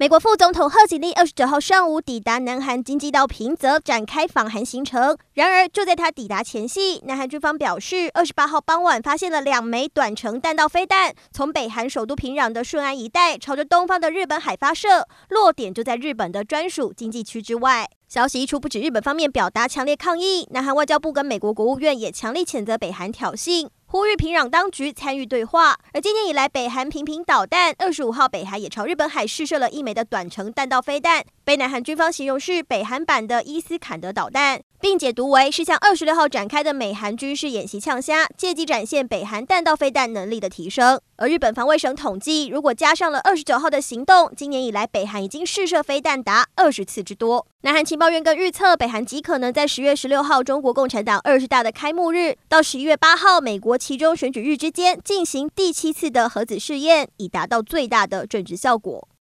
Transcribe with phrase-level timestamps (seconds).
[0.00, 5.18] 美国副总统贺锦丽二十九号上午抵达南韩京畿道平泽，展开访韩行程。
[5.34, 17.90] 然而，就在他抵达前夕，南韩军方表示，二十八号傍晚发现了两枚短程弹道飞弹，从北韩首都平壤的顺安一带朝着东方的日本海发射，落点就在日本的专属经济区之外。
[18.06, 25.74] 消息一出，不止日本方面表达强烈抗议，南韩外交部跟美国国务院也强力谴责北韩挑衅，呼吁平壤当局参与对话。
[25.94, 34.60] 而今年以来，北韩频频导弹，二十五号北韩也朝日本海试射了一枚的短程弹道飞弹，被南韩军方形容是北韩版的伊斯坎德导弹。
[34.78, 41.00] 并解读为是向二十六号展开的美韩军事演习呛虾，借机展现北韩弹道飞弹能力的提升。
[41.20, 47.44] 而日本防卫省统计，如果加上了二十九号的行动，今年以来北韩已经试射飞弹达二十次之多。
[47.62, 59.08] 南韩情报院更预测，北韩极可能在十月十六号中国共产党二十大的开幕日到十一月八号美国期中选举日之间进行第七次的核子试验，以达到最大的政治效果。